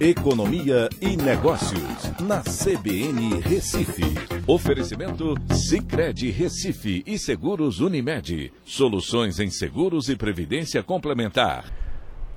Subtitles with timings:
[0.00, 4.02] Economia e Negócios, na CBN Recife.
[4.46, 8.50] Oferecimento Cicred Recife e Seguros Unimed.
[8.64, 11.70] Soluções em seguros e previdência complementar.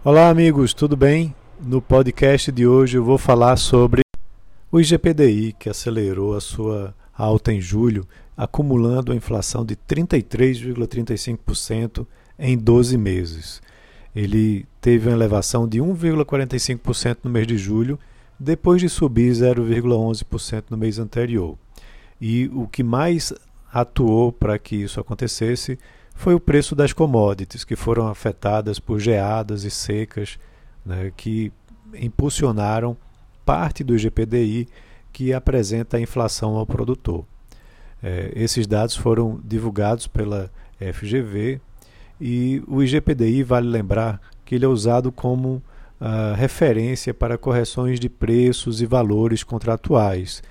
[0.03, 1.33] Olá, amigos, tudo bem?
[1.57, 4.01] No podcast de hoje eu vou falar sobre
[4.69, 8.05] o IGPDI, que acelerou a sua alta em julho,
[8.35, 12.05] acumulando a inflação de 33,35%
[12.37, 13.61] em 12 meses
[14.15, 17.99] ele teve uma elevação de 1,45% no mês de julho,
[18.39, 21.57] depois de subir 0,11% no mês anterior.
[22.19, 23.33] E o que mais
[23.71, 25.79] atuou para que isso acontecesse
[26.15, 30.37] foi o preço das commodities, que foram afetadas por geadas e secas,
[30.85, 31.51] né, que
[31.95, 32.95] impulsionaram
[33.45, 34.67] parte do GPDI
[35.11, 37.25] que apresenta a inflação ao produtor.
[38.01, 41.61] É, esses dados foram divulgados pela FGV
[42.19, 45.61] e o IGPDI, vale lembrar que ele é usado como
[45.99, 50.41] uh, referência para correções de preços e valores contratuais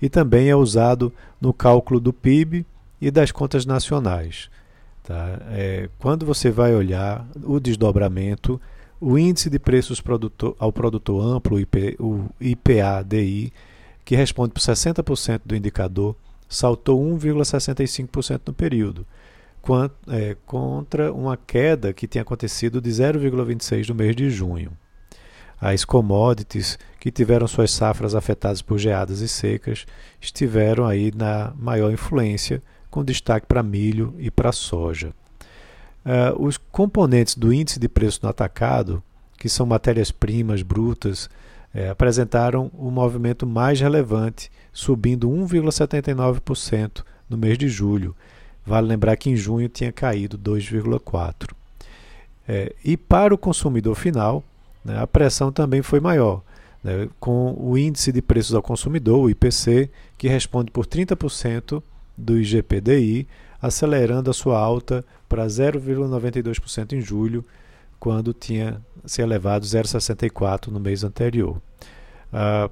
[0.00, 2.66] e também é usado no cálculo do PIB
[3.00, 4.50] e das contas nacionais.
[5.04, 5.38] Tá?
[5.50, 8.60] É, quando você vai olhar o desdobramento,
[9.00, 11.58] o índice de preços produtor, ao produtor amplo,
[12.00, 13.52] o IPA-DI,
[14.04, 16.16] que responde por 60% do indicador,
[16.48, 19.06] saltou 1,65% no período
[20.44, 24.72] contra uma queda que tinha acontecido de 0,26 no mês de junho.
[25.60, 29.86] As commodities que tiveram suas safras afetadas por geadas e secas
[30.20, 32.60] estiveram aí na maior influência,
[32.90, 35.14] com destaque para milho e para soja.
[36.04, 39.00] Uh, os componentes do índice de preço no atacado,
[39.38, 41.30] que são matérias-primas brutas,
[41.74, 48.14] eh, apresentaram o um movimento mais relevante, subindo 1,79% no mês de julho,
[48.64, 51.50] Vale lembrar que em junho tinha caído 2,4%.
[52.46, 54.42] É, e para o consumidor final,
[54.84, 56.42] né, a pressão também foi maior,
[56.82, 61.82] né, com o índice de preços ao consumidor, o IPC, que responde por 30%
[62.16, 63.26] do IGPDI,
[63.60, 67.44] acelerando a sua alta para 0,92% em julho,
[67.98, 71.62] quando tinha se elevado 0,64% no mês anterior.
[72.32, 72.68] Ah,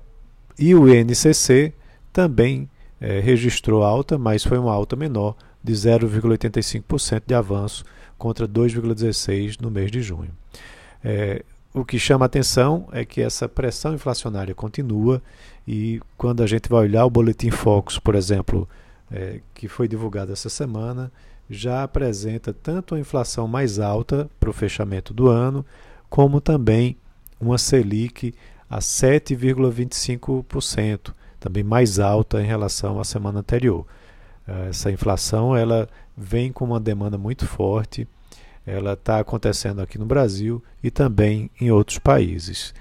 [0.59, 1.73] e o INCC
[2.13, 2.69] também
[3.01, 7.85] é, registrou alta, mas foi uma alta menor, de 0,85% de avanço
[8.17, 10.31] contra 2,16% no mês de junho.
[11.03, 15.23] É, o que chama atenção é que essa pressão inflacionária continua
[15.67, 18.69] e quando a gente vai olhar o Boletim Focus, por exemplo,
[19.11, 21.11] é, que foi divulgado essa semana,
[21.49, 25.65] já apresenta tanto a inflação mais alta para o fechamento do ano,
[26.09, 26.97] como também
[27.41, 28.35] uma Selic
[28.69, 33.87] a 7,25%, também mais alta em relação à semana anterior.
[34.47, 38.07] Essa inflação ela vem com uma demanda muito forte,
[38.67, 42.75] ela está acontecendo aqui no Brasil e também em outros países.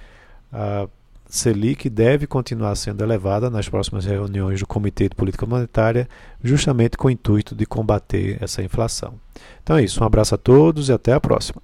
[0.52, 0.88] A
[1.28, 6.10] Selic deve continuar sendo elevada nas próximas reuniões do Comitê de Política Monetária,
[6.44, 9.14] justamente com o intuito de combater essa inflação.
[9.62, 11.62] Então é isso, um abraço a todos e até a próxima.